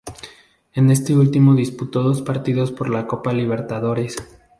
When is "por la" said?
2.71-3.05